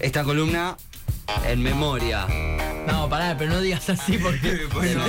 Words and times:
esta 0.00 0.24
columna 0.24 0.76
en 1.46 1.62
memoria. 1.62 2.26
No, 2.86 3.08
pará, 3.08 3.36
pero 3.38 3.52
no 3.52 3.60
digas 3.60 3.88
así 3.90 4.18
porque 4.18 4.66
Bueno. 4.72 5.04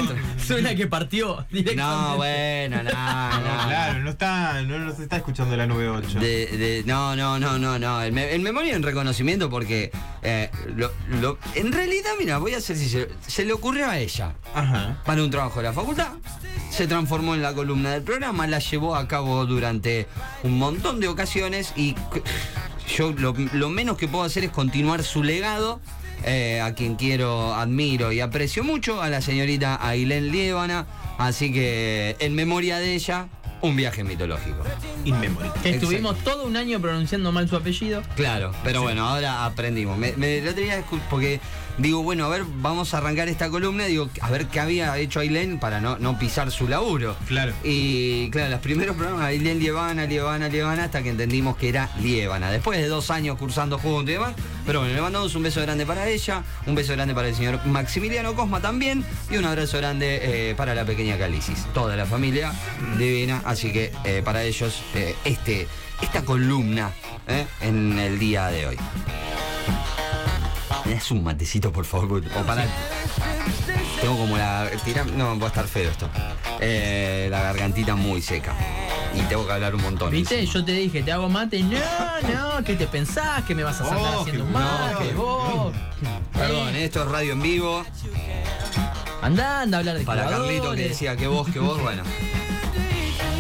suena, 0.46 0.76
que 0.76 0.86
partió 0.88 1.46
directamente. 1.50 1.82
No, 1.82 2.18
bueno, 2.18 2.78
no, 2.78 2.84
no. 2.84 2.90
Claro, 2.90 4.00
no 4.00 4.10
está, 4.12 4.62
no 4.62 4.78
nos 4.80 5.00
está 5.00 5.18
escuchando 5.18 5.56
la 5.58 5.66
98. 5.66 6.20
De, 6.20 6.28
de- 6.58 6.84
no, 6.86 7.16
no, 7.16 7.40
no, 7.40 7.58
no, 7.58 7.80
no. 7.80 8.04
En, 8.04 8.14
me- 8.14 8.36
en 8.36 8.44
memoria 8.44 8.76
en 8.76 8.84
reconocimiento 8.84 9.50
porque 9.50 9.92
eh, 10.22 10.52
lo- 10.76 10.92
lo- 11.22 11.38
en 11.56 11.72
realidad, 11.72 12.12
mira, 12.20 12.38
voy 12.38 12.54
a 12.54 12.62
ser 12.62 12.78
sincero, 12.78 13.08
se 13.26 13.46
le 13.46 13.54
ocurrió 13.54 13.90
a 13.90 13.98
ella 13.98 14.34
Ajá. 14.54 15.02
para 15.06 15.24
un 15.24 15.32
trabajo 15.32 15.60
de 15.62 15.64
la 15.68 15.74
facultad, 15.74 16.10
se 16.70 16.86
transformó 16.88 17.34
en 17.36 17.42
la 17.42 17.54
columna 17.54 17.92
del 17.92 18.04
programa, 18.04 18.46
la 18.48 18.60
llevó 18.60 18.96
a 18.96 19.08
cabo 19.08 19.46
durante 19.46 20.08
un 20.44 20.58
montón 20.60 21.00
de 21.00 21.08
ocasiones 21.08 21.74
y 21.76 21.96
yo 22.96 23.12
lo, 23.14 23.34
lo 23.54 23.70
menos 23.70 23.98
que 23.98 24.08
puedo 24.08 24.24
hacer 24.24 24.44
es 24.44 24.52
continuar 24.52 25.04
su 25.04 25.24
legado. 25.24 25.80
eh, 26.24 26.62
a 26.62 26.76
quien 26.76 26.96
quiero, 26.98 27.56
admiro 27.56 28.12
y 28.12 28.20
aprecio 28.20 28.64
mucho, 28.64 29.02
a 29.02 29.10
la 29.10 29.22
señorita 29.22 29.80
Ailén 29.86 30.32
Liébana. 30.32 30.86
Así 31.18 31.52
que 31.52 32.16
en 32.20 32.36
memoria 32.36 32.78
de 32.78 32.94
ella, 32.94 33.28
un 33.62 33.76
viaje 33.76 34.04
mitológico. 34.04 34.58
In 35.06 35.20
memory. 35.20 35.50
Que 35.64 35.72
estuvimos 35.72 36.18
todo 36.20 36.46
un 36.46 36.58
año 36.58 36.80
pronunciando 36.80 37.32
mal 37.32 37.48
su 37.50 37.56
apellido. 37.56 38.02
Claro, 38.16 38.54
pero 38.64 38.82
bueno, 38.84 39.08
ahora 39.08 39.46
aprendimos. 39.46 39.98
Me, 39.98 40.14
me- 40.14 40.38
el 40.40 40.48
otro 40.48 40.62
día 40.64 40.84
porque 41.10 41.40
digo, 41.82 42.04
bueno, 42.04 42.26
a 42.26 42.30
ver, 42.30 42.44
vamos 42.62 42.94
a 42.94 43.00
arrancar 43.00 43.28
esta 43.28 43.50
columna, 43.50 43.86
digo, 43.86 44.10
a 44.22 44.30
ver 44.30 44.48
qué 44.48 44.60
había 44.60 44.98
hecho 44.98 45.20
Ailén 45.20 45.60
para 45.60 45.82
no, 45.82 45.98
no 45.98 46.18
pisar 46.18 46.52
su 46.52 46.68
laburo. 46.68 47.16
Claro. 47.28 47.54
Y 47.64 48.30
claro, 48.30 48.52
los 48.52 48.60
primeros 48.60 48.96
programas, 48.96 49.26
Ailén 49.26 49.60
Lievana, 49.60 50.06
Lievana, 50.06 50.48
Lievana, 50.48 50.86
hasta 50.86 51.02
que 51.02 51.10
entendimos 51.10 51.58
que 51.58 51.70
era 51.70 51.90
Lievana. 52.00 52.52
Después 52.52 52.80
de 52.80 52.88
dos 52.88 53.10
años 53.10 53.38
cursando 53.38 53.78
juntos 53.80 54.10
y 54.10 54.14
demás, 54.14 54.34
pero 54.66 54.80
bueno, 54.80 54.94
le 54.94 55.02
mandamos 55.02 55.34
un 55.36 55.44
beso 55.44 55.62
grande 55.62 55.86
para 55.86 56.08
ella, 56.08 56.44
un 56.66 56.76
beso 56.76 56.94
grande 56.94 57.16
para 57.16 57.30
el 57.30 57.36
señor 57.36 57.66
Maximiliano 57.66 58.36
Cosma 58.36 58.62
también, 58.62 59.04
y 59.30 59.38
un 59.38 59.46
abrazo 59.46 59.78
grande 59.78 60.20
eh, 60.22 60.56
para 60.56 60.76
la 60.76 60.86
pequeña 60.86 61.18
Calicis. 61.18 61.66
Toda 61.74 61.96
la 61.96 62.06
familia 62.06 62.54
divina, 62.98 63.42
así 63.46 63.72
que 63.72 63.92
eh, 64.04 64.22
para 64.24 64.44
ellos, 64.44 64.84
eh, 64.96 65.16
este, 65.26 65.68
esta 66.02 66.24
columna 66.24 66.92
en 67.62 67.98
el 67.98 68.20
día 68.20 68.48
de 68.48 68.68
hoy. 68.68 68.78
¿Me 70.86 70.94
das 70.96 71.12
un 71.12 71.24
matecito, 71.24 71.72
por 71.72 71.86
favor? 71.86 72.24
O 72.38 72.42
para. 72.46 72.66
Tengo 74.02 74.18
como 74.18 74.38
la. 74.38 74.68
tira- 74.84 75.04
no, 75.06 75.38
va 75.40 75.46
a 75.46 75.48
estar 75.50 75.68
feo 75.68 75.90
esto. 75.90 76.10
Eh, 76.60 77.28
la 77.30 77.42
gargantita 77.42 77.96
muy 77.96 78.22
seca. 78.22 78.54
Y 79.14 79.20
tengo 79.24 79.46
que 79.46 79.54
hablar 79.54 79.76
un 79.76 79.82
montón. 79.82 80.10
¿Viste? 80.12 80.40
encima. 80.40 80.54
Yo 80.54 80.66
te 80.66 80.72
dije, 80.74 81.04
te 81.04 81.12
hago 81.12 81.30
mate. 81.30 81.62
No, 81.62 81.78
no, 82.58 82.64
¿qué 82.64 82.76
te 82.76 82.88
pensás? 82.88 83.44
¿Que 83.44 83.54
me 83.54 83.64
vas 83.64 83.80
a 83.82 83.84
sacar 83.86 84.00
Oh, 84.00 84.22
haciendo 84.22 84.46
un 84.46 84.52
mate? 84.54 85.14
no, 85.14 85.22
vos? 85.22 85.74
Perdón, 86.34 86.76
Eh, 86.76 86.86
esto 86.86 87.04
es 87.04 87.10
radio 87.12 87.34
en 87.34 87.42
vivo. 87.42 87.84
Andá, 89.22 89.62
anda 89.62 89.78
a 89.78 89.80
hablar 89.82 89.98
de 90.00 90.04
Para 90.06 90.26
Carlito 90.28 90.72
que 90.74 90.90
decía 90.90 91.16
que 91.16 91.28
vos, 91.28 91.48
que 91.50 91.60
vos, 91.60 91.80
bueno. 91.82 92.02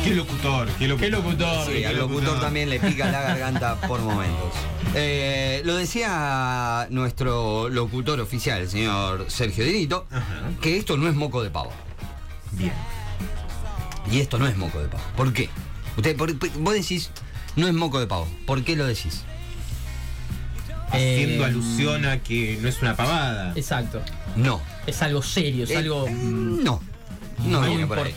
Qué 0.04 0.16
locutor, 0.16 0.68
qué 0.80 0.88
locutor. 0.88 1.00
Qué 1.00 1.10
locutor. 1.12 1.66
Sí, 1.68 1.72
qué 1.74 1.88
al 1.88 1.98
locutor 1.98 2.40
también 2.40 2.70
le 2.70 2.80
pica 2.80 3.12
la 3.12 3.22
garganta 3.22 3.76
por 3.82 4.02
momentos. 4.02 4.52
Eh, 4.96 5.62
lo 5.64 5.76
decía 5.76 6.88
nuestro 6.90 7.70
locutor 7.70 8.20
oficial, 8.20 8.62
el 8.62 8.70
señor 8.70 9.26
Sergio 9.30 9.64
Dinito, 9.64 10.08
Ajá. 10.12 10.50
que 10.60 10.78
esto 10.78 10.98
no 10.98 11.08
es 11.08 11.16
moco 11.16 11.44
de 11.44 11.50
pavo. 11.52 11.72
Bien. 12.52 12.74
Y 14.12 14.20
esto 14.20 14.40
no 14.40 14.48
es 14.48 14.58
moco 14.58 14.82
de 14.82 14.88
pavo. 14.88 15.04
¿Por 15.16 15.32
qué? 15.34 15.50
Usted, 15.96 16.16
por- 16.18 16.34
vos 16.60 16.74
decís, 16.74 17.12
no 17.56 17.68
es 17.68 17.74
moco 17.74 18.00
de 18.00 18.08
pavo. 18.08 18.28
¿Por 18.48 18.64
qué 18.64 18.76
lo 18.76 18.86
decís? 18.88 19.24
Haciendo 20.90 21.44
Eh, 21.44 21.46
alusión 21.46 22.06
a 22.06 22.18
que 22.22 22.58
no 22.62 22.68
es 22.68 22.82
una 22.82 22.96
pavada. 22.98 23.54
Exacto. 23.56 24.02
No. 24.36 24.62
Es 24.88 25.02
algo 25.04 25.22
serio, 25.22 25.64
es 25.66 25.70
Eh, 25.70 25.78
algo 25.78 26.08
mm, 26.08 26.64
no. 26.64 26.82
No 27.46 27.62
por 27.88 28.00
ahí. 28.00 28.14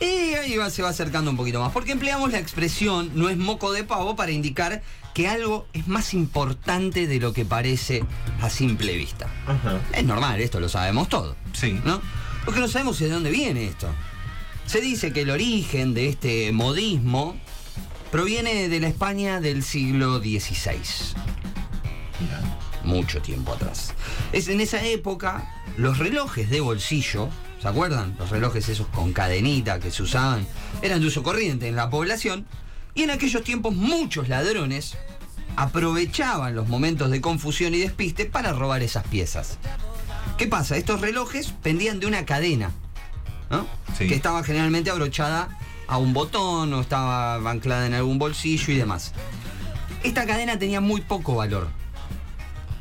Y 0.00 0.34
ahí 0.34 0.56
va- 0.56 0.70
se 0.70 0.82
va 0.82 0.90
acercando 0.90 1.30
un 1.30 1.36
poquito 1.36 1.60
más. 1.60 1.72
Porque 1.72 1.92
empleamos 1.92 2.30
la 2.30 2.38
expresión 2.38 3.10
no 3.14 3.28
es 3.28 3.36
moco 3.36 3.72
de 3.72 3.84
pavo 3.84 4.14
para 4.16 4.30
indicar 4.32 4.82
que 5.14 5.26
algo 5.28 5.66
es 5.72 5.88
más 5.88 6.14
importante 6.14 7.06
de 7.08 7.18
lo 7.18 7.32
que 7.32 7.44
parece 7.44 8.04
a 8.40 8.48
simple 8.50 8.96
vista. 8.96 9.26
Ajá. 9.46 9.80
Es 9.92 10.04
normal, 10.04 10.40
esto 10.40 10.60
lo 10.60 10.68
sabemos 10.68 11.08
todo. 11.08 11.34
Sí. 11.52 11.80
¿No? 11.84 12.00
Lo 12.46 12.52
que 12.52 12.60
no 12.60 12.68
sabemos 12.68 12.98
de 13.00 13.08
dónde 13.08 13.30
viene 13.30 13.66
esto. 13.66 13.88
Se 14.66 14.80
dice 14.80 15.12
que 15.12 15.22
el 15.22 15.30
origen 15.30 15.94
de 15.94 16.08
este 16.08 16.52
modismo 16.52 17.36
proviene 18.12 18.68
de 18.68 18.80
la 18.80 18.88
España 18.88 19.40
del 19.40 19.62
siglo 19.64 20.18
XVI. 20.20 20.78
Mira. 22.20 22.40
mucho 22.84 23.20
tiempo 23.20 23.52
atrás. 23.52 23.92
Es 24.32 24.48
en 24.48 24.60
esa 24.60 24.82
época 24.84 25.52
los 25.76 25.98
relojes 25.98 26.48
de 26.50 26.60
bolsillo, 26.60 27.28
¿se 27.60 27.68
acuerdan? 27.68 28.16
Los 28.18 28.30
relojes 28.30 28.68
esos 28.68 28.86
con 28.88 29.12
cadenita 29.12 29.80
que 29.80 29.90
se 29.90 30.02
usaban, 30.02 30.46
eran 30.82 31.00
de 31.00 31.06
uso 31.06 31.22
corriente 31.22 31.68
en 31.68 31.76
la 31.76 31.90
población 31.90 32.46
y 32.94 33.02
en 33.02 33.10
aquellos 33.10 33.42
tiempos 33.42 33.74
muchos 33.74 34.28
ladrones 34.28 34.96
aprovechaban 35.56 36.54
los 36.54 36.68
momentos 36.68 37.10
de 37.10 37.20
confusión 37.20 37.74
y 37.74 37.78
despiste 37.78 38.26
para 38.26 38.52
robar 38.52 38.82
esas 38.82 39.06
piezas. 39.06 39.58
¿Qué 40.36 40.46
pasa? 40.46 40.76
Estos 40.76 41.00
relojes 41.00 41.52
pendían 41.62 41.98
de 41.98 42.06
una 42.06 42.24
cadena, 42.24 42.70
¿no? 43.50 43.66
Sí. 43.96 44.06
Que 44.06 44.14
estaba 44.14 44.44
generalmente 44.44 44.90
abrochada 44.90 45.58
a 45.88 45.98
un 45.98 46.12
botón 46.12 46.72
o 46.74 46.80
estaba 46.80 47.34
anclada 47.50 47.86
en 47.86 47.94
algún 47.94 48.18
bolsillo 48.18 48.72
y 48.72 48.76
demás. 48.76 49.12
Esta 50.04 50.26
cadena 50.26 50.58
tenía 50.58 50.80
muy 50.80 51.00
poco 51.00 51.34
valor, 51.34 51.68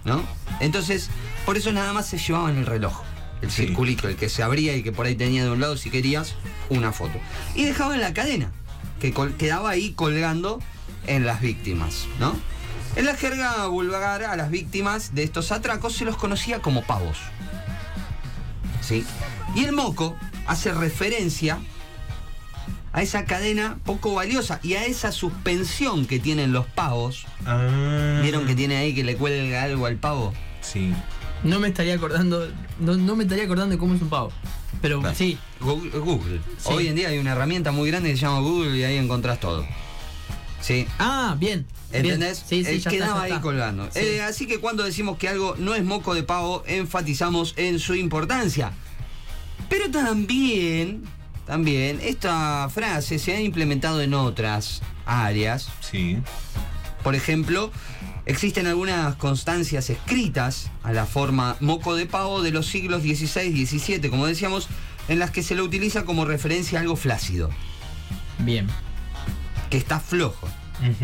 ¿no? 0.05 0.21
Entonces, 0.59 1.09
por 1.45 1.57
eso 1.57 1.71
nada 1.71 1.93
más 1.93 2.07
se 2.07 2.19
llevaban 2.19 2.57
el 2.57 2.65
reloj, 2.65 3.01
el 3.41 3.51
Sí. 3.51 3.67
circulito, 3.67 4.07
el 4.07 4.15
que 4.15 4.29
se 4.29 4.43
abría 4.43 4.75
y 4.75 4.83
que 4.83 4.91
por 4.91 5.05
ahí 5.05 5.15
tenía 5.15 5.43
de 5.43 5.51
un 5.51 5.59
lado, 5.61 5.77
si 5.77 5.89
querías, 5.89 6.35
una 6.69 6.91
foto. 6.91 7.19
Y 7.55 7.65
dejaban 7.65 7.99
la 8.01 8.13
cadena, 8.13 8.51
que 8.99 9.13
quedaba 9.37 9.69
ahí 9.69 9.91
colgando 9.93 10.59
en 11.05 11.25
las 11.25 11.41
víctimas, 11.41 12.07
¿no? 12.19 12.35
En 12.95 13.05
la 13.05 13.15
jerga 13.15 13.67
vulgar 13.67 14.23
a 14.23 14.35
las 14.35 14.49
víctimas 14.49 15.13
de 15.13 15.23
estos 15.23 15.51
atracos 15.51 15.93
se 15.93 16.03
los 16.05 16.17
conocía 16.17 16.59
como 16.61 16.81
pavos. 16.83 17.17
¿Sí? 18.81 19.05
Y 19.55 19.65
el 19.65 19.71
moco 19.73 20.15
hace 20.47 20.71
referencia 20.73 21.59
a 22.93 23.01
esa 23.03 23.25
cadena 23.25 23.77
poco 23.85 24.15
valiosa 24.15 24.59
y 24.63 24.73
a 24.73 24.85
esa 24.85 25.11
suspensión 25.11 26.07
que 26.07 26.19
tienen 26.19 26.53
los 26.53 26.65
pavos. 26.65 27.25
Ah. 27.45 28.19
¿Vieron 28.23 28.47
que 28.47 28.55
tiene 28.55 28.77
ahí 28.77 28.95
que 28.95 29.03
le 29.03 29.15
cuelga 29.15 29.61
algo 29.63 29.85
al 29.85 29.97
pavo? 29.97 30.33
Sí. 30.61 30.93
No 31.43 31.59
me 31.59 31.67
estaría 31.69 31.95
acordando, 31.95 32.47
no, 32.79 32.95
no 32.95 33.15
me 33.15 33.23
estaría 33.23 33.45
acordando 33.45 33.73
de 33.75 33.79
cómo 33.79 33.93
es 33.95 34.01
un 34.01 34.09
pavo. 34.09 34.31
Pero 34.81 35.01
sí, 35.15 35.37
Google. 35.59 35.89
Google. 35.99 36.39
Sí. 36.57 36.69
Hoy 36.71 36.87
en 36.87 36.95
día 36.95 37.09
hay 37.09 37.17
una 37.17 37.31
herramienta 37.31 37.71
muy 37.71 37.89
grande 37.89 38.09
que 38.11 38.15
se 38.17 38.21
llama 38.23 38.39
Google 38.39 38.77
y 38.77 38.83
ahí 38.83 38.97
encontrás 38.97 39.39
todo. 39.39 39.65
¿Sí? 40.61 40.85
Ah, 40.99 41.35
bien. 41.39 41.65
¿Entendés? 41.91 42.43
Bien. 42.49 42.65
Sí, 42.65 42.69
sí, 42.69 42.77
Eh, 42.77 42.79
ya 42.79 42.91
quedaba 42.91 43.11
está, 43.11 43.17
ya 43.19 43.23
ahí 43.25 43.31
está. 43.31 43.41
colgando. 43.41 43.85
Sí. 43.91 43.99
Eh, 43.99 44.21
así 44.21 44.45
que 44.47 44.59
cuando 44.59 44.83
decimos 44.83 45.17
que 45.17 45.29
algo 45.29 45.55
no 45.57 45.73
es 45.75 45.83
moco 45.83 46.13
de 46.13 46.23
pavo, 46.23 46.63
enfatizamos 46.67 47.53
en 47.57 47.79
su 47.79 47.95
importancia. 47.95 48.71
Pero 49.69 49.89
también, 49.89 51.03
también, 51.45 51.99
esta 52.03 52.69
frase 52.69 53.19
se 53.19 53.33
ha 53.33 53.41
implementado 53.41 54.01
en 54.01 54.13
otras 54.13 54.81
áreas. 55.05 55.69
Sí. 55.81 56.17
Por 57.03 57.15
ejemplo, 57.15 57.71
existen 58.27 58.67
algunas 58.67 59.15
constancias 59.15 59.89
escritas 59.89 60.69
a 60.83 60.91
la 60.91 61.05
forma 61.05 61.55
moco 61.61 61.95
de 61.95 62.05
pavo 62.05 62.43
de 62.43 62.51
los 62.51 62.67
siglos 62.67 63.01
XVI 63.01 63.43
y 63.43 63.65
XVII, 63.65 64.09
como 64.09 64.27
decíamos, 64.27 64.67
en 65.07 65.19
las 65.19 65.31
que 65.31 65.41
se 65.41 65.55
lo 65.55 65.63
utiliza 65.63 66.03
como 66.05 66.25
referencia 66.25 66.77
a 66.77 66.81
algo 66.81 66.97
flácido, 66.97 67.49
Bien. 68.39 68.67
que 69.69 69.77
está 69.77 69.99
flojo 69.99 70.47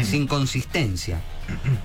sin 0.04 0.28
consistencia. 0.28 1.20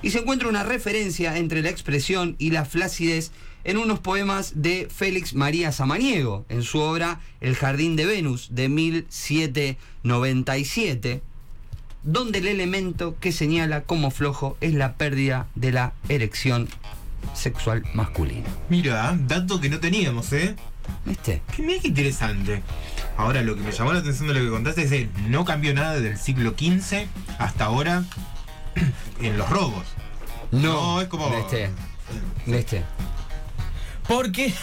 Y 0.03 0.11
se 0.11 0.19
encuentra 0.19 0.47
una 0.49 0.63
referencia 0.63 1.39
entre 1.39 1.63
la 1.63 1.71
expresión 1.71 2.37
y 2.39 2.51
la 2.51 2.67
flacidez 2.67 3.33
en 3.65 3.79
unos 3.79 3.99
poemas 3.99 4.53
de 4.57 4.89
Félix 4.95 5.35
María 5.35 5.73
Samaniego, 5.73 6.45
en 6.49 6.63
su 6.63 6.79
obra 6.81 7.21
El 7.41 7.57
Jardín 7.57 7.97
de 7.97 8.07
Venus 8.07 8.49
de 8.53 8.69
1797, 8.69 11.23
donde 12.11 12.39
el 12.39 12.49
elemento 12.49 13.17
que 13.21 13.33
señala 13.33 13.83
como 13.83 14.11
flojo 14.11 14.57
es 14.63 14.73
la 14.73 14.95
pérdida 14.95 15.47
de 15.55 15.73
la 15.73 15.93
erección 16.09 16.67
sexual 17.35 17.83
masculina. 17.93 18.47
Mira, 18.71 19.15
dato 19.21 19.61
que 19.61 19.69
no 19.69 19.79
teníamos, 19.79 20.33
¿eh? 20.33 20.57
¿Viste? 21.05 21.43
Que 21.55 21.63
mira 21.63 21.81
qué 21.83 21.89
interesante. 21.89 22.63
Ahora, 23.19 23.43
lo 23.43 23.57
que 23.57 23.61
me 23.63 23.73
llamó 23.73 23.93
la 23.93 23.99
atención 23.99 24.29
de 24.29 24.35
lo 24.35 24.41
que 24.41 24.49
contaste 24.49 24.83
es 24.85 24.91
que 24.91 25.09
no 25.29 25.45
cambió 25.45 25.75
nada 25.75 25.95
desde 25.97 26.13
el 26.13 26.17
siglo 26.19 26.55
XV 26.59 27.07
hasta 27.39 27.67
ahora 27.67 28.05
en 29.21 29.37
los 29.37 29.51
robos. 29.51 29.85
No, 30.51 31.03
es 31.03 31.09
como- 31.09 31.29
¿Viste? 31.37 31.69
¿Viste? 32.47 32.85
Porque 34.09 34.55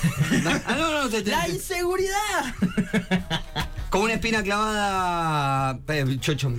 Ah, 0.65 0.75
no, 0.75 1.03
no, 1.03 1.09
te- 1.09 1.21
te- 1.21 1.29
la 1.29 1.47
inseguridad. 1.47 2.55
Como 3.91 4.05
una 4.05 4.13
espina 4.13 4.41
clavada. 4.41 5.77
eh, 5.89 6.17
chocho. 6.19 6.51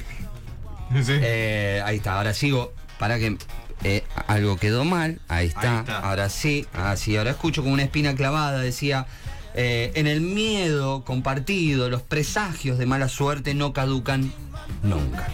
Eh, 0.95 1.83
ahí 1.85 1.97
está, 1.97 2.17
ahora 2.17 2.35
sigo. 2.35 2.73
Para 2.99 3.19
que 3.19 3.37
Eh, 3.85 4.05
algo 4.27 4.57
quedó 4.57 4.85
mal, 4.87 5.21
ahí 5.29 5.49
está, 5.49 5.73
Ahí 5.75 5.79
está. 5.81 5.99
ahora 5.99 6.31
sí, 6.31 6.67
así, 6.73 7.15
ahora 7.19 7.33
escucho 7.33 7.63
como 7.63 7.75
una 7.75 7.83
espina 7.83 8.15
clavada, 8.15 8.59
decía, 8.61 9.07
eh, 9.55 9.93
en 9.97 10.07
el 10.07 10.23
miedo 10.23 11.05
compartido, 11.05 11.91
los 11.91 12.01
presagios 12.01 12.79
de 12.79 12.87
mala 12.87 13.09
suerte 13.09 13.53
no 13.55 13.75
caducan 13.75 14.33
nunca. 14.83 15.29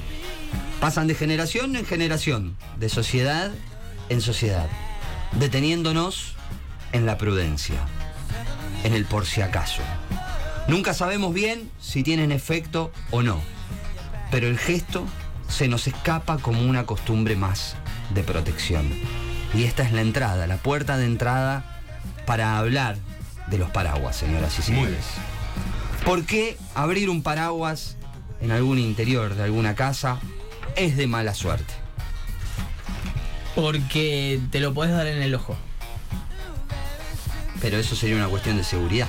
Pasan 0.80 1.06
de 1.06 1.14
generación 1.14 1.76
en 1.76 1.86
generación, 1.86 2.56
de 2.78 2.88
sociedad 2.88 3.52
en 4.08 4.20
sociedad, 4.20 4.66
deteniéndonos 5.38 6.34
en 6.92 7.06
la 7.06 7.16
prudencia, 7.18 7.76
en 8.82 8.92
el 8.92 9.04
por 9.04 9.24
si 9.24 9.40
acaso. 9.40 9.82
Nunca 10.66 10.94
sabemos 10.94 11.32
bien 11.32 11.70
si 11.80 12.02
tienen 12.02 12.32
efecto 12.32 12.92
o 13.12 13.22
no, 13.22 13.40
pero 14.32 14.48
el 14.48 14.58
gesto 14.58 15.06
se 15.52 15.68
nos 15.68 15.86
escapa 15.86 16.38
como 16.38 16.62
una 16.62 16.86
costumbre 16.86 17.36
más 17.36 17.76
de 18.14 18.22
protección. 18.22 18.90
Y 19.54 19.64
esta 19.64 19.82
es 19.82 19.92
la 19.92 20.00
entrada, 20.00 20.46
la 20.46 20.56
puerta 20.56 20.96
de 20.96 21.04
entrada 21.04 21.80
para 22.26 22.58
hablar 22.58 22.96
de 23.48 23.58
los 23.58 23.70
paraguas, 23.70 24.16
señoras 24.16 24.58
y 24.58 24.62
señores. 24.62 25.04
¿Por 26.06 26.24
qué 26.24 26.56
abrir 26.74 27.10
un 27.10 27.22
paraguas 27.22 27.96
en 28.40 28.50
algún 28.50 28.78
interior 28.78 29.34
de 29.34 29.44
alguna 29.44 29.74
casa 29.74 30.18
es 30.74 30.96
de 30.96 31.06
mala 31.06 31.34
suerte? 31.34 31.74
Porque 33.54 34.40
te 34.50 34.58
lo 34.60 34.72
podés 34.72 34.92
dar 34.92 35.06
en 35.06 35.20
el 35.20 35.34
ojo. 35.34 35.54
Pero 37.60 37.76
eso 37.76 37.94
sería 37.94 38.16
una 38.16 38.28
cuestión 38.28 38.56
de 38.56 38.64
seguridad. 38.64 39.08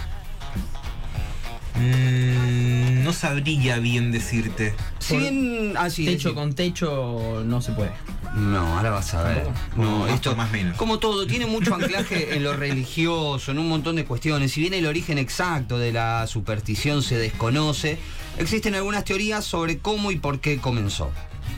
Mm, 1.76 2.73
no 3.04 3.14
sabría 3.14 3.78
bien 3.80 4.12
decirte. 4.12 4.74
Si 5.00 5.18
bien 5.18 5.74
así 5.78 6.06
techo 6.06 6.34
con 6.34 6.54
techo 6.54 7.44
no 7.46 7.62
se 7.62 7.72
puede. 7.74 7.92
No, 8.36 8.78
ahora 8.78 8.90
vas 8.90 9.14
a 9.14 9.24
ver. 9.24 9.44
No, 9.76 10.00
Más 10.00 10.12
esto 10.12 10.36
más 10.36 10.52
menos. 10.52 10.76
como 10.78 10.98
todo 10.98 11.28
tiene 11.28 11.46
mucho 11.46 11.76
anclaje 11.76 12.36
en 12.36 12.44
lo 12.44 12.54
religioso, 12.56 13.52
en 13.52 13.60
un 13.60 13.70
montón 13.70 13.96
de 13.96 14.06
cuestiones. 14.06 14.52
Si 14.52 14.62
bien 14.62 14.74
el 14.74 14.88
origen 14.88 15.18
exacto 15.20 15.78
de 15.78 15.92
la 15.92 16.26
superstición 16.26 17.04
se 17.04 17.18
desconoce, 17.18 18.00
existen 18.40 18.74
algunas 18.76 19.04
teorías 19.04 19.46
sobre 19.46 19.78
cómo 19.78 20.10
y 20.12 20.18
por 20.18 20.40
qué 20.40 20.58
comenzó. 20.58 21.12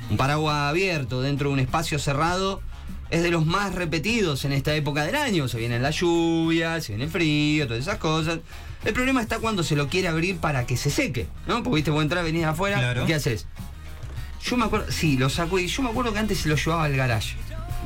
Un 0.10 0.18
paraguas 0.18 0.70
abierto 0.70 1.22
dentro 1.22 1.50
de 1.50 1.54
un 1.54 1.60
espacio 1.60 1.98
cerrado 1.98 2.62
es 3.10 3.24
de 3.24 3.30
los 3.32 3.46
más 3.46 3.76
repetidos 3.76 4.46
en 4.46 4.52
esta 4.52 4.74
época 4.76 5.06
del 5.06 5.16
año. 5.16 5.48
Se 5.48 5.58
viene 5.58 5.80
la 5.80 5.92
lluvia, 5.92 6.82
se 6.82 6.94
viene 6.94 7.06
el 7.06 7.12
frío, 7.12 7.68
todas 7.68 7.82
esas 7.82 7.98
cosas. 7.98 8.40
El 8.84 8.94
problema 8.94 9.22
está 9.22 9.40
cuando 9.40 9.64
se 9.64 9.76
lo 9.76 9.88
quiere 9.88 10.08
abrir 10.08 10.38
para 10.38 10.66
que 10.66 10.78
se 10.78 10.90
seque, 10.90 11.28
¿no? 11.48 11.64
Porque 11.64 11.76
viste, 11.78 11.92
vos 11.92 12.04
entrar, 12.04 12.24
venís 12.24 12.46
afuera, 12.46 12.78
Claro. 12.78 13.04
¿y 13.04 13.08
¿qué 13.08 13.16
haces? 13.16 13.48
Yo 14.44 14.58
me 14.58 14.66
acuerdo, 14.66 14.92
sí, 14.92 15.18
lo 15.18 15.30
saco 15.30 15.58
y 15.58 15.68
yo 15.68 15.82
me 15.82 15.90
acuerdo 15.90 16.14
que 16.14 16.20
antes 16.20 16.38
se 16.40 16.50
lo 16.50 16.56
llevaba 16.56 16.84
al 16.84 16.96
garage 16.96 17.36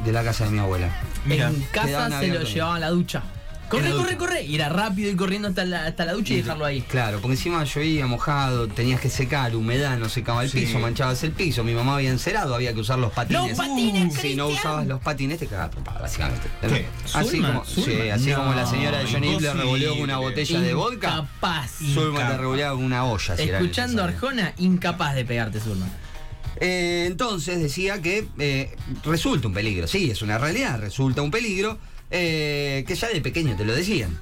de 0.04 0.12
la 0.12 0.24
casa 0.24 0.46
de 0.46 0.52
mi 0.52 0.60
abuela. 0.60 0.90
Mira, 1.26 1.50
en 1.50 1.62
casa 1.72 2.20
se 2.20 2.28
lo 2.28 2.44
llevaban 2.44 2.78
a 2.78 2.80
la 2.80 2.90
ducha. 2.90 3.24
Corre, 3.70 3.92
corre, 3.92 4.18
corre. 4.18 4.44
Y 4.44 4.56
era 4.56 4.70
rápido 4.70 5.10
ir 5.10 5.16
corriendo 5.16 5.48
hasta 5.48 5.64
la, 5.66 5.86
hasta 5.86 6.06
la 6.06 6.14
ducha 6.14 6.34
y 6.34 6.38
dejarlo 6.38 6.66
ahí. 6.66 6.82
Claro, 6.82 7.20
porque 7.22 7.36
encima 7.36 7.64
llovía 7.64 8.08
mojado, 8.08 8.68
tenías 8.68 9.00
que 9.00 9.10
secar, 9.10 9.56
humedad, 9.56 9.98
no 9.98 10.10
secaba 10.10 10.44
el 10.44 10.50
Sí. 10.50 10.62
piso, 10.62 10.80
manchabas 10.80 11.24
el 11.24 11.32
piso. 11.32 11.64
Mi 11.64 11.74
mamá 11.74 11.96
había 11.96 12.10
encerado, 12.10 12.56
había 12.56 12.74
que 12.74 12.80
usar 12.80 13.00
los 13.00 13.12
patines. 13.14 13.50
¡Los 13.50 13.58
patines, 13.58 14.14
Si 14.16 14.36
no 14.36 14.48
usabas 14.48 14.88
los 14.88 15.00
patines, 15.02 15.40
te 15.40 15.48
cagabas 15.48 15.72
trompada, 15.72 16.02
básicamente. 16.02 16.48
¿Qué? 16.62 16.86
Así, 17.14 17.30
Zulma, 17.30 17.48
como, 17.54 17.66
sí, 17.66 18.10
así 18.10 18.32
como 18.32 18.54
la 18.54 18.66
señora 18.66 19.00
de 19.00 19.06
Johnny 19.12 19.40
le 19.40 19.88
con 19.90 20.02
una 20.02 20.18
botella 20.18 20.60
de 20.62 20.74
vodka. 20.74 21.08
Incapaz. 21.10 21.72
Zulma 21.94 22.38
te 22.38 22.38
con 22.38 22.84
una 22.84 23.06
olla. 23.06 23.38
si 23.38 23.44
era 23.44 23.60
Escuchando 23.60 24.04
a 24.04 24.08
necesario. 24.08 24.30
Arjona, 24.40 24.54
incapaz 24.58 25.16
de 25.16 25.26
pegarte 25.26 25.60
Zulma. 25.60 25.88
Eh, 26.62 27.06
entonces 27.08 27.60
decía 27.62 28.02
que 28.02 28.28
eh, 28.38 28.76
resulta 29.06 29.48
un 29.48 29.54
peligro, 29.54 29.88
sí, 29.88 30.12
es 30.12 30.22
una 30.22 30.38
realidad, 30.38 30.80
resulta 30.80 31.22
un 31.22 31.32
peligro 31.32 31.78
eh, 32.12 32.84
que 32.88 32.96
ya 32.96 33.08
de 33.10 33.22
pequeño 33.22 33.56
te 33.56 33.66
lo 33.66 33.76
decían. 33.76 34.20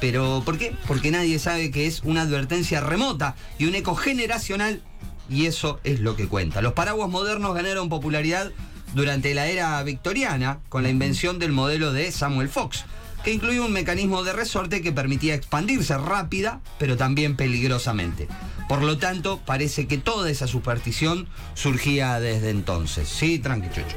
Pero 0.00 0.42
¿por 0.44 0.58
qué? 0.58 0.74
Porque 0.86 1.10
nadie 1.10 1.38
sabe 1.38 1.70
que 1.70 1.86
es 1.86 2.00
una 2.04 2.22
advertencia 2.22 2.80
remota 2.80 3.36
y 3.58 3.66
un 3.66 3.74
eco 3.74 3.94
generacional 3.94 4.82
y 5.28 5.46
eso 5.46 5.78
es 5.84 6.00
lo 6.00 6.16
que 6.16 6.26
cuenta. 6.26 6.62
Los 6.62 6.72
paraguas 6.72 7.08
modernos 7.08 7.54
ganaron 7.54 7.88
popularidad 7.88 8.50
durante 8.94 9.34
la 9.34 9.46
era 9.46 9.82
victoriana 9.82 10.58
con 10.68 10.82
la 10.82 10.88
invención 10.88 11.38
del 11.38 11.52
modelo 11.52 11.92
de 11.92 12.10
Samuel 12.10 12.48
Fox, 12.48 12.84
que 13.22 13.32
incluía 13.32 13.62
un 13.62 13.72
mecanismo 13.72 14.24
de 14.24 14.32
resorte 14.32 14.82
que 14.82 14.92
permitía 14.92 15.34
expandirse 15.34 15.96
rápida, 15.96 16.60
pero 16.78 16.96
también 16.96 17.36
peligrosamente. 17.36 18.26
Por 18.68 18.82
lo 18.82 18.98
tanto, 18.98 19.40
parece 19.44 19.86
que 19.86 19.98
toda 19.98 20.30
esa 20.30 20.46
superstición 20.46 21.28
surgía 21.54 22.18
desde 22.20 22.50
entonces. 22.50 23.08
Sí, 23.08 23.38
tranqui, 23.38 23.68
chucho. 23.68 23.96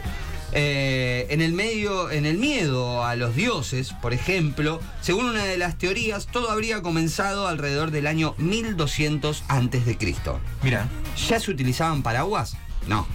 Eh, 0.55 1.25
en 1.31 1.41
el 1.41 1.53
medio, 1.53 2.11
en 2.11 2.25
el 2.27 2.37
miedo 2.37 3.03
a 3.03 3.15
los 3.15 3.35
dioses, 3.35 3.93
por 4.01 4.13
ejemplo, 4.13 4.79
según 5.01 5.25
una 5.25 5.43
de 5.43 5.57
las 5.57 5.77
teorías, 5.77 6.27
todo 6.27 6.51
habría 6.51 6.81
comenzado 6.83 7.47
alrededor 7.47 7.89
del 7.91 8.05
año 8.05 8.35
1200 8.37 9.43
antes 9.47 9.85
de 9.85 9.97
Cristo. 9.97 10.39
Mira, 10.61 10.87
¿Ya 11.27 11.39
se 11.39 11.49
utilizaban 11.51 12.03
paraguas? 12.03 12.55
No, 12.87 13.07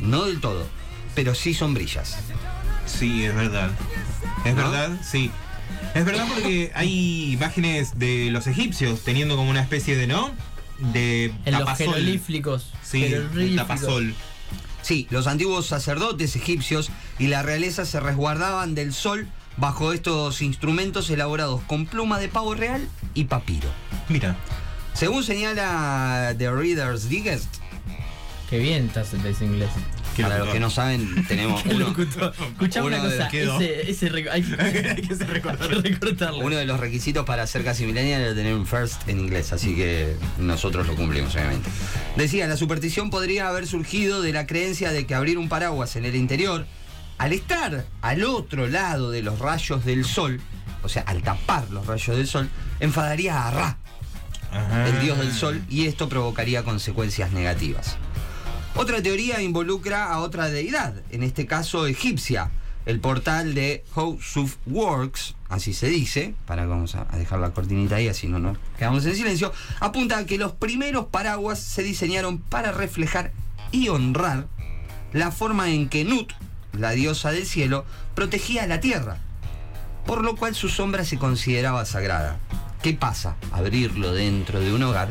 no 0.00 0.24
del 0.24 0.40
todo, 0.40 0.66
pero 1.14 1.34
sí 1.34 1.52
sombrillas. 1.52 2.16
sí, 2.86 3.24
es 3.24 3.34
verdad. 3.34 3.70
Es 4.46 4.54
¿No? 4.54 4.62
verdad, 4.70 4.98
sí. 5.02 5.30
Es 5.94 6.04
verdad 6.04 6.26
porque 6.32 6.70
hay 6.74 7.32
imágenes 7.32 7.98
de 7.98 8.30
los 8.30 8.46
egipcios 8.46 9.00
teniendo 9.04 9.36
como 9.36 9.50
una 9.50 9.60
especie 9.60 9.96
de, 9.96 10.06
¿no? 10.06 10.30
De 10.92 11.26
En 11.44 11.52
los 11.52 11.60
tapasol. 11.64 11.86
jeroglíficos. 11.94 12.72
Sí, 12.82 13.14
tapasol. 13.56 14.14
Sí, 14.88 15.06
los 15.10 15.26
antiguos 15.26 15.66
sacerdotes 15.66 16.34
egipcios 16.34 16.88
y 17.18 17.26
la 17.26 17.42
realeza 17.42 17.84
se 17.84 18.00
resguardaban 18.00 18.74
del 18.74 18.94
sol 18.94 19.28
bajo 19.58 19.92
estos 19.92 20.40
instrumentos 20.40 21.10
elaborados 21.10 21.60
con 21.66 21.84
pluma 21.84 22.18
de 22.18 22.30
pavo 22.30 22.54
real 22.54 22.88
y 23.12 23.24
papiro. 23.24 23.68
Mira, 24.08 24.34
Según 24.94 25.24
señala 25.24 26.34
The 26.38 26.50
Reader's 26.50 27.10
Digest, 27.10 27.56
Qué 28.48 28.60
bien 28.60 28.86
estás 28.86 29.12
en 29.12 29.26
inglés. 29.42 29.68
Para 30.22 30.38
los 30.38 30.48
que 30.48 30.60
no 30.60 30.70
saben, 30.70 31.24
tenemos 31.28 31.64
uno. 31.66 31.88
Escuchame 31.98 32.86
uno 32.86 32.96
una 32.96 33.04
de- 33.08 33.16
cosa. 33.18 33.28
Ese, 33.28 33.90
ese 33.90 34.06
hay, 34.30 34.42
que 34.42 34.88
hay 34.88 35.02
recortarlo. 35.26 36.38
uno 36.44 36.56
de 36.56 36.64
los 36.66 36.80
requisitos 36.80 37.24
para 37.24 37.46
ser 37.46 37.64
casi 37.64 37.84
millennial 37.86 38.20
era 38.22 38.34
tener 38.34 38.54
un 38.54 38.66
first 38.66 39.08
en 39.08 39.20
inglés, 39.20 39.52
así 39.52 39.74
que 39.74 40.16
nosotros 40.38 40.86
lo 40.86 40.94
cumplimos, 40.96 41.34
obviamente. 41.34 41.68
Decía, 42.16 42.46
la 42.46 42.56
superstición 42.56 43.10
podría 43.10 43.48
haber 43.48 43.66
surgido 43.66 44.22
de 44.22 44.32
la 44.32 44.46
creencia 44.46 44.90
de 44.92 45.06
que 45.06 45.14
abrir 45.14 45.38
un 45.38 45.48
paraguas 45.48 45.96
en 45.96 46.04
el 46.04 46.14
interior, 46.16 46.66
al 47.18 47.32
estar 47.32 47.84
al 48.00 48.24
otro 48.24 48.68
lado 48.68 49.10
de 49.10 49.22
los 49.22 49.38
rayos 49.38 49.84
del 49.84 50.04
sol, 50.04 50.40
o 50.82 50.88
sea, 50.88 51.02
al 51.02 51.22
tapar 51.22 51.68
los 51.70 51.86
rayos 51.86 52.16
del 52.16 52.26
sol, 52.26 52.48
enfadaría 52.80 53.46
a 53.46 53.50
Ra, 53.50 53.78
Ajá. 54.52 54.88
el 54.88 55.00
dios 55.00 55.18
del 55.18 55.32
sol, 55.32 55.60
y 55.68 55.86
esto 55.86 56.08
provocaría 56.08 56.62
consecuencias 56.62 57.32
negativas. 57.32 57.96
Otra 58.80 59.02
teoría 59.02 59.42
involucra 59.42 60.04
a 60.04 60.20
otra 60.20 60.48
deidad, 60.50 60.94
en 61.10 61.24
este 61.24 61.46
caso 61.46 61.88
egipcia. 61.88 62.52
El 62.86 63.00
portal 63.00 63.52
de 63.52 63.84
House 63.92 64.56
Works, 64.66 65.34
así 65.48 65.74
se 65.74 65.88
dice, 65.88 66.36
para 66.46 66.64
vamos 66.64 66.94
a 66.94 67.08
a 67.10 67.18
dejar 67.18 67.40
la 67.40 67.50
cortinita 67.50 67.96
ahí, 67.96 68.06
así 68.06 68.28
no 68.28 68.38
nos 68.38 68.56
quedamos 68.78 69.04
en 69.04 69.16
silencio, 69.16 69.52
apunta 69.80 70.18
a 70.18 70.26
que 70.26 70.38
los 70.38 70.52
primeros 70.52 71.06
paraguas 71.06 71.58
se 71.58 71.82
diseñaron 71.82 72.38
para 72.38 72.70
reflejar 72.70 73.32
y 73.72 73.88
honrar 73.88 74.46
la 75.12 75.32
forma 75.32 75.70
en 75.70 75.88
que 75.88 76.04
Nut, 76.04 76.32
la 76.72 76.92
diosa 76.92 77.32
del 77.32 77.46
cielo, 77.46 77.84
protegía 78.14 78.64
la 78.68 78.78
tierra, 78.78 79.18
por 80.06 80.22
lo 80.22 80.36
cual 80.36 80.54
su 80.54 80.68
sombra 80.68 81.04
se 81.04 81.18
consideraba 81.18 81.84
sagrada. 81.84 82.38
¿Qué 82.80 82.94
pasa? 82.94 83.34
Abrirlo 83.50 84.12
dentro 84.12 84.60
de 84.60 84.72
un 84.72 84.84
hogar 84.84 85.08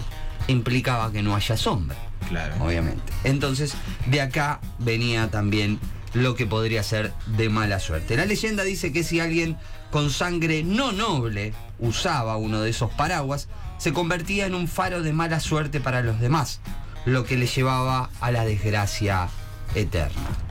implicaba 0.48 1.12
que 1.12 1.22
no 1.22 1.36
haya 1.36 1.58
sombra, 1.58 1.98
Claro. 2.28 2.56
obviamente. 2.60 3.14
Entonces, 3.24 3.74
de 4.08 4.22
acá 4.22 4.60
venía 4.80 5.30
también 5.30 5.80
lo 6.14 6.36
que 6.36 6.46
podría 6.46 6.84
ser 6.84 7.14
de 7.38 7.50
mala 7.50 7.80
suerte. 7.80 8.18
La 8.18 8.26
leyenda 8.26 8.64
dice 8.64 8.92
que 8.92 9.04
si 9.04 9.20
alguien 9.20 9.58
con 9.92 10.10
sangre 10.10 10.64
no 10.64 10.92
noble 10.92 11.54
usaba 11.80 12.38
uno 12.38 12.62
de 12.62 12.72
esos 12.72 12.92
paraguas, 12.92 13.48
se 13.78 13.94
convertía 13.94 14.46
en 14.46 14.56
un 14.56 14.68
faro 14.68 15.02
de 15.04 15.14
mala 15.14 15.40
suerte 15.40 15.80
para 15.80 16.02
los 16.02 16.20
demás, 16.20 16.60
lo 17.06 17.24
que 17.24 17.38
le 17.38 17.46
llevaba 17.46 18.10
a 18.20 18.32
la 18.32 18.46
desgracia 18.46 19.30
eterna. 19.76 20.47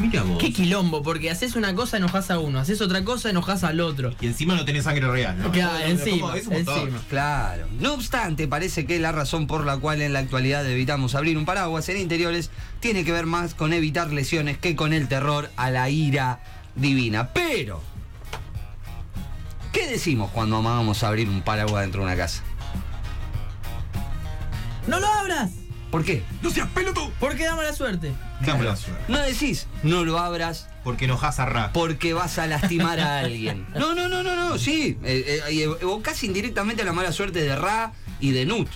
Mira 0.00 0.22
vos. 0.24 0.38
Qué 0.38 0.52
quilombo, 0.52 1.02
porque 1.04 1.30
haces 1.30 1.54
una 1.54 1.72
cosa, 1.74 1.98
enojas 1.98 2.30
a 2.30 2.38
uno, 2.40 2.58
haces 2.58 2.80
otra 2.80 3.04
cosa, 3.04 3.30
enojas 3.30 3.62
al 3.62 3.80
otro. 3.80 4.12
Y 4.20 4.26
encima 4.26 4.54
no 4.56 4.64
tenés 4.64 4.84
sangre 4.84 5.06
real, 5.08 5.38
¿no? 5.38 5.50
Claro, 5.52 5.72
como- 5.78 5.84
encima, 5.84 6.36
es 6.36 6.46
un 6.48 6.52
encima. 6.54 7.00
Claro. 7.08 7.66
No 7.78 7.94
obstante, 7.94 8.48
parece 8.48 8.86
que 8.86 8.98
la 8.98 9.12
razón 9.12 9.46
por 9.46 9.64
la 9.64 9.76
cual 9.76 10.02
en 10.02 10.12
la 10.12 10.18
actualidad 10.18 10.68
evitamos 10.68 11.14
abrir 11.14 11.38
un 11.38 11.44
paraguas 11.44 11.88
en 11.88 11.98
interiores 11.98 12.50
tiene 12.80 13.04
que 13.04 13.12
ver 13.12 13.26
más 13.26 13.54
con 13.54 13.72
evitar 13.72 14.12
lesiones 14.12 14.58
que 14.58 14.74
con 14.74 14.92
el 14.92 15.06
terror 15.08 15.50
a 15.56 15.70
la 15.70 15.88
ira 15.90 16.40
divina. 16.74 17.28
Pero, 17.32 17.80
¿qué 19.72 19.86
decimos 19.86 20.30
cuando 20.32 20.56
amamos 20.56 21.04
abrir 21.04 21.28
un 21.28 21.42
paraguas 21.42 21.82
dentro 21.82 22.00
de 22.00 22.06
una 22.08 22.16
casa? 22.16 22.42
¡No 24.88 24.98
lo 24.98 25.06
abras! 25.06 25.50
¿Por 25.94 26.04
qué? 26.04 26.24
¡No 26.42 26.50
seas 26.50 26.66
pelotudo! 26.70 27.12
¿Por 27.20 27.36
qué 27.36 27.44
da 27.44 27.54
mala 27.54 27.72
suerte? 27.72 28.12
Dame 28.44 28.64
la 28.64 28.74
suerte. 28.74 29.00
No 29.06 29.20
decís, 29.20 29.68
no 29.84 30.04
lo 30.04 30.18
abras 30.18 30.66
Porque 30.82 31.04
enojas 31.04 31.38
a 31.38 31.46
Ra. 31.46 31.70
porque 31.72 32.12
vas 32.14 32.36
a 32.40 32.48
lastimar 32.48 32.98
a 32.98 33.20
alguien. 33.20 33.64
No, 33.76 33.94
no, 33.94 34.08
no, 34.08 34.24
no, 34.24 34.34
no, 34.34 34.58
sí. 34.58 34.98
Eh, 35.04 35.40
eh, 35.48 35.62
evocás 35.80 36.24
indirectamente 36.24 36.82
la 36.82 36.92
mala 36.92 37.12
suerte 37.12 37.40
de 37.42 37.54
Ra 37.54 37.92
y 38.18 38.32
de 38.32 38.44
Nut. 38.44 38.68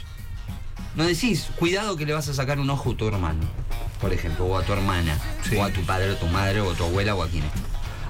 No 0.95 1.03
decís, 1.03 1.49
cuidado 1.59 1.97
que 1.97 2.07
le 2.07 2.13
vas 2.13 2.29
a 2.29 2.35
sacar 2.35 2.61
un 2.61 2.71
ojo 2.71 2.93
a 2.93 2.97
tu 2.97 3.09
hermano, 3.09 3.41
por 4.01 4.13
ejemplo, 4.13 4.45
o 4.45 4.57
a 4.57 4.63
tu 4.63 4.73
hermana, 4.73 5.19
Sí. 5.43 5.57
o 5.57 5.65
a 5.65 5.71
tu 5.73 5.81
padre, 5.85 6.13
o 6.13 6.15
tu 6.15 6.27
madre, 6.29 6.61
o 6.61 6.71
a 6.71 6.75
tu 6.77 6.85
abuela, 6.85 7.17
o 7.17 7.25
a 7.25 7.29
quien 7.29 7.43
esté. 7.43 7.59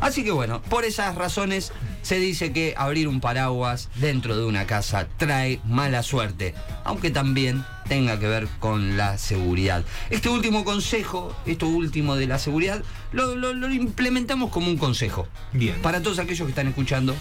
Así 0.02 0.22
que 0.22 0.32
bueno, 0.32 0.60
por 0.60 0.84
esas 0.84 1.14
razones 1.14 1.72
se 2.02 2.18
dice 2.18 2.52
que 2.52 2.74
abrir 2.76 3.08
un 3.08 3.20
paraguas 3.20 3.88
dentro 3.96 4.36
de 4.36 4.44
una 4.44 4.66
casa 4.66 5.08
trae 5.16 5.60
mala 5.64 6.02
suerte, 6.02 6.54
aunque 6.84 7.10
también 7.10 7.64
tenga 7.88 8.18
que 8.18 8.26
ver 8.28 8.48
con 8.58 8.96
la 8.96 9.18
seguridad. 9.18 9.84
Este 10.10 10.28
último 10.28 10.64
consejo, 10.64 11.34
esto 11.46 11.66
último 11.68 12.16
de 12.16 12.26
la 12.26 12.38
seguridad, 12.38 12.82
lo, 13.12 13.34
lo- 13.34 13.54
lo 13.54 13.72
implementamos 13.72 14.50
como 14.50 14.68
un 14.68 14.76
consejo. 14.78 15.26
Bien. 15.52 15.74
Para 15.82 16.02
todos 16.02 16.18
aquellos 16.18 16.46
que 16.46 16.50
están 16.50 16.68
escuchando 16.68 17.14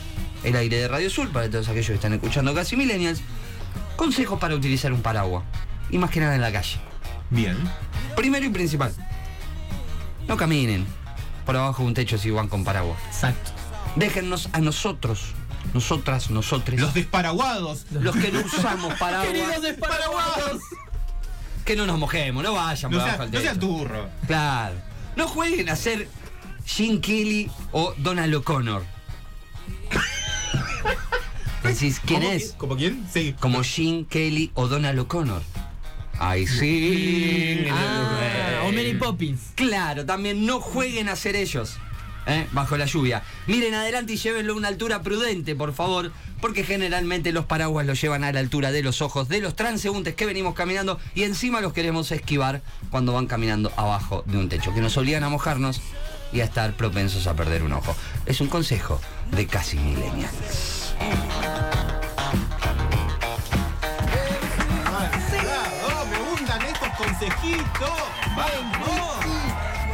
el 0.44 0.56
aire 0.56 0.78
de 0.78 0.88
Radio 0.88 1.10
Sur, 1.10 1.30
para 1.30 1.50
todos 1.50 1.68
aquellos 1.70 1.88
que 1.88 1.94
están 1.96 2.14
escuchando 2.14 2.54
Casi 2.54 2.76
Millennials, 2.76 3.22
consejos 3.96 4.40
para 4.40 4.56
utilizar 4.56 4.94
un 4.94 5.02
paraguas. 5.02 5.44
Y 5.90 5.98
más 5.98 6.10
que 6.12 6.20
nada 6.20 6.36
en 6.36 6.42
la 6.42 6.52
calle. 6.52 6.78
Bien. 7.30 7.58
Primero 8.16 8.46
y 8.46 8.50
principal, 8.50 8.94
no 10.28 10.36
caminen 10.38 10.86
por 11.46 11.56
abajo 11.56 11.82
de 11.84 11.88
un 11.88 11.94
techo 11.94 12.18
si 12.18 12.30
van 12.30 12.48
con 12.50 12.64
paraguas. 12.66 12.98
Exacto. 13.08 13.52
Déjennos 13.98 14.50
a 14.54 14.60
nosotros, 14.60 15.20
nosotras, 15.74 16.30
nosotres, 16.30 16.80
Los 16.80 16.94
desparaguados. 16.94 17.86
los 17.92 18.16
que 18.16 18.32
no 18.32 18.40
usamos 18.42 18.94
Queridos 18.94 19.00
paraguas, 19.00 19.62
desparaguados. 19.62 20.62
que 21.66 21.76
no 21.76 21.86
nos 21.86 21.98
mojemos, 22.00 22.44
no 22.44 22.54
vayan 22.54 22.92
No 22.92 23.00
por 23.00 23.10
abajo 23.10 23.26
no 23.32 23.40
seas 23.40 23.60
turro. 23.60 24.10
Claro. 24.28 24.76
No 25.16 25.28
jueguen 25.28 25.70
a 25.70 25.76
ser 25.76 26.08
Gene 26.66 27.02
Kelly 27.02 27.50
o 27.72 27.94
Donald 27.98 28.36
O'Connor. 28.36 28.84
Decís, 31.64 32.00
¿quién 32.06 32.22
¿Cómo 32.22 32.34
es? 32.34 32.54
¿Como 32.58 32.76
quién? 32.78 33.06
Sí. 33.12 33.36
Como 33.40 33.64
Gene 33.64 34.06
Kelly 34.08 34.52
o 34.54 34.68
Donald 34.68 35.00
O'Connor. 35.00 35.42
Ay, 36.20 36.48
sí. 36.48 37.68
Ah, 37.72 38.64
o 38.68 38.72
Mary 38.72 38.94
Poppins. 38.94 39.40
Claro, 39.56 40.06
también 40.06 40.46
no 40.46 40.60
jueguen 40.60 41.10
a 41.10 41.16
ser 41.16 41.36
ellos. 41.36 41.78
¿Eh? 42.28 42.48
Bajo 42.52 42.78
la 42.78 42.86
lluvia. 42.86 43.24
Miren 43.48 43.74
adelante 43.74 44.14
y 44.14 44.18
llévenlo 44.18 44.54
a 44.54 44.58
una 44.58 44.68
altura 44.68 45.02
prudente, 45.02 45.56
por 45.56 45.74
favor, 45.74 46.12
porque 46.42 46.64
generalmente 46.64 47.32
los 47.32 47.46
paraguas 47.46 47.86
los 47.86 48.00
llevan 48.00 48.24
a 48.24 48.32
la 48.32 48.40
altura 48.40 48.72
de 48.72 48.84
los 48.84 49.02
ojos 49.02 49.28
de 49.30 49.42
los 49.42 49.56
transeúntes 49.56 50.16
que 50.16 50.26
venimos 50.26 50.54
caminando 50.54 51.00
y 51.16 51.24
encima 51.24 51.62
los 51.62 51.74
queremos 51.74 52.12
esquivar 52.12 52.62
cuando 52.92 53.14
van 53.14 53.28
caminando 53.28 53.72
abajo 53.78 54.24
de 54.28 54.38
un 54.38 54.50
techo, 54.50 54.74
que 54.74 54.82
nos 54.82 54.98
obligan 54.98 55.24
a 55.24 55.30
mojarnos 55.30 55.82
y 56.34 56.42
a 56.42 56.44
estar 56.44 56.74
propensos 56.74 57.28
a 57.28 57.36
perder 57.36 57.64
un 57.64 57.74
ojo. 57.74 57.96
Es 58.26 58.42
un 58.42 58.48
consejo 58.48 59.00
de 59.32 59.48
casi. 59.48 59.78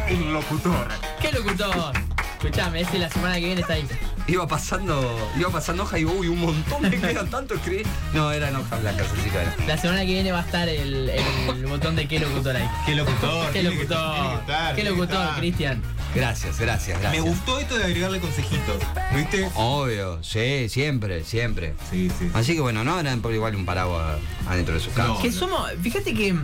El 0.08 0.34
locutor. 0.34 0.88
¿Qué 1.22 1.32
locutor? 1.32 2.13
Escuchame, 2.44 2.82
ese 2.82 3.00
la 3.00 3.10
semana 3.10 3.36
que 3.36 3.46
viene 3.46 3.62
está 3.62 3.74
ahí. 3.74 3.88
Iba 4.28 4.46
pasando, 4.48 5.32
iba 5.40 5.50
pasando 5.50 5.84
hoja 5.84 5.98
y 6.00 6.04
uy, 6.06 6.28
un 6.28 6.42
montón 6.42 6.82
me 6.82 6.92
quedan 6.92 7.30
tanto 7.30 7.54
escribir. 7.56 7.86
No, 8.14 8.32
eran 8.34 8.54
hojas 8.56 8.82
blancas, 8.82 9.08
así 9.18 9.30
que 9.30 9.38
era. 9.38 9.56
La 9.66 9.78
semana 9.78 10.02
que 10.02 10.08
viene 10.08 10.32
va 10.34 10.40
a 10.40 10.44
estar 10.44 10.68
el, 10.68 11.10
el 11.10 11.66
botón 11.68 11.96
de 11.96 12.06
qué 12.08 12.20
locutor 12.20 12.56
ahí. 12.58 12.70
¡Qué 12.86 12.96
locutor! 12.96 13.52
¿Qué 13.54 13.64
locutor? 13.64 14.42
¿Qué 14.76 14.84
locutor. 14.84 15.36
Cristian? 15.38 15.82
Gracias, 16.14 16.60
gracias, 16.60 16.98
Me 16.98 17.02
gracias. 17.04 17.24
gustó 17.26 17.60
esto 17.60 17.78
de 17.78 17.86
agregarle 17.86 18.20
consejitos. 18.20 18.76
¿Viste? 19.16 19.50
Obvio, 19.56 20.22
sí, 20.22 20.68
siempre, 20.70 21.24
siempre. 21.24 21.74
Sí, 21.90 22.12
sí. 22.20 22.30
Así 22.34 22.56
que 22.56 22.62
bueno, 22.62 22.84
no 22.84 23.00
eran 23.00 23.22
por 23.22 23.34
igual 23.34 23.56
un 23.56 23.66
paraguas 23.66 24.20
adentro 24.48 24.76
de 24.76 24.80
su 24.82 24.92
casa. 24.92 25.08
No. 25.08 25.22
Que 25.22 25.32
somos, 25.32 25.72
fíjate 25.82 26.14
que 26.14 26.36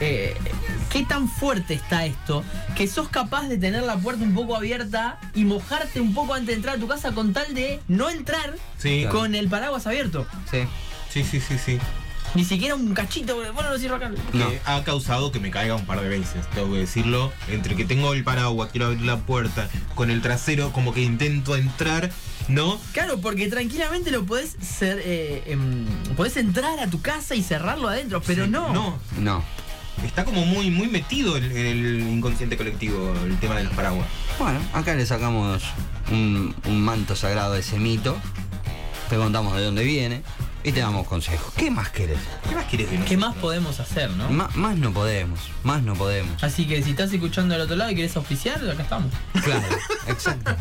eh, 0.00 0.36
qué 0.90 1.04
tan 1.04 1.28
fuerte 1.28 1.74
está 1.74 2.04
esto, 2.06 2.44
que 2.76 2.86
sos 2.86 3.08
capaz 3.08 3.48
de 3.48 3.58
tener 3.58 3.82
la 3.82 3.96
puerta 3.96 4.22
un 4.24 4.34
poco 4.34 4.56
abierta 4.56 5.18
y 5.34 5.44
mojarte 5.44 6.00
un 6.00 6.14
poco 6.14 6.34
antes 6.34 6.48
de 6.48 6.54
entrar 6.54 6.76
a 6.76 6.78
tu 6.78 6.88
casa 6.88 7.12
con 7.12 7.32
tal 7.32 7.54
de 7.54 7.80
no 7.88 8.10
entrar 8.10 8.54
Sí. 8.78 9.06
Con 9.10 9.34
el 9.34 9.48
paraguas 9.48 9.86
abierto. 9.86 10.26
Sí. 10.50 10.58
Sí, 11.10 11.24
sí, 11.24 11.40
sí, 11.40 11.56
sí. 11.58 11.78
Ni 12.34 12.44
siquiera 12.44 12.74
un 12.74 12.92
cachito, 12.92 13.34
bueno, 13.36 13.70
lo 13.70 13.78
cierro 13.78 13.96
acá. 13.96 14.10
No. 14.34 14.50
Que 14.50 14.60
ha 14.66 14.84
causado 14.84 15.32
que 15.32 15.40
me 15.40 15.50
caiga 15.50 15.74
un 15.74 15.86
par 15.86 16.00
de 16.02 16.08
veces, 16.08 16.44
tengo 16.54 16.70
que 16.72 16.80
decirlo. 16.80 17.32
Entre 17.48 17.74
que 17.76 17.86
tengo 17.86 18.12
el 18.12 18.24
paraguas, 18.24 18.68
quiero 18.70 18.86
abrir 18.88 19.02
la 19.02 19.16
puerta, 19.16 19.70
con 19.94 20.10
el 20.10 20.20
trasero 20.20 20.70
como 20.72 20.92
que 20.92 21.00
intento 21.00 21.56
entrar, 21.56 22.10
¿no? 22.48 22.78
Claro, 22.92 23.18
porque 23.20 23.48
tranquilamente 23.48 24.10
lo 24.10 24.26
podés 24.26 24.56
ser, 24.60 25.00
eh, 25.02 25.44
em, 25.46 25.86
podés 26.14 26.36
entrar 26.36 26.78
a 26.80 26.88
tu 26.88 27.00
casa 27.00 27.34
y 27.34 27.42
cerrarlo 27.42 27.88
adentro, 27.88 28.20
pero 28.20 28.44
Sí, 28.44 28.50
no. 28.50 28.72
No. 28.74 28.98
No. 29.18 29.42
Está 30.04 30.24
como 30.24 30.44
muy, 30.44 30.70
muy 30.70 30.88
metido 30.88 31.36
en, 31.36 31.44
el 31.44 32.00
inconsciente 32.00 32.56
colectivo 32.56 33.14
el 33.24 33.38
tema 33.38 33.56
de 33.56 33.64
los 33.64 33.72
paraguas. 33.72 34.06
Bueno, 34.38 34.60
acá 34.72 34.94
le 34.94 35.06
sacamos 35.06 35.62
un, 36.10 36.54
un 36.66 36.80
manto 36.80 37.16
sagrado 37.16 37.54
de 37.54 37.60
ese 37.60 37.78
mito. 37.78 38.16
Te 39.08 39.16
contamos 39.16 39.56
de 39.56 39.64
dónde 39.64 39.84
viene 39.84 40.22
y 40.66 40.72
te 40.72 40.80
damos 40.80 41.06
consejos. 41.06 41.52
¿Qué 41.56 41.70
más 41.70 41.90
querés? 41.90 42.18
¿Qué 42.48 42.54
más 42.54 42.64
querés 42.64 42.88
¿Qué 42.88 42.96
nosotros? 42.96 43.18
más 43.20 43.36
podemos 43.36 43.80
hacer, 43.80 44.10
no? 44.10 44.28
Más 44.30 44.76
no 44.76 44.92
podemos, 44.92 45.38
más 45.62 45.82
no 45.82 45.94
podemos. 45.94 46.42
Así 46.42 46.66
que 46.66 46.82
si 46.82 46.90
estás 46.90 47.12
escuchando 47.12 47.54
al 47.54 47.60
otro 47.60 47.76
lado 47.76 47.92
y 47.92 47.94
querés 47.94 48.16
auspiciar, 48.16 48.68
acá 48.68 48.82
estamos. 48.82 49.12
Claro, 49.44 49.64
exacto. 50.08 50.56